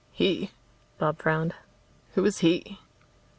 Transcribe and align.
"He?" 0.11 0.49
Bob 0.97 1.19
frowned. 1.19 1.53
"Who 2.15 2.25
is 2.25 2.39
he?" 2.39 2.79